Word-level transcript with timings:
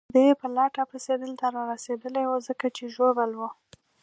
هغوی 0.07 0.25
د 0.27 0.29
ده 0.33 0.37
په 0.41 0.47
لټه 0.57 0.83
پسې 0.91 1.13
دلته 1.23 1.45
رارسېدلي 1.55 2.23
وو، 2.27 2.37
ځکه 2.47 2.65
چې 2.75 2.83
ژوبل 2.95 3.31
وو. 3.35 3.49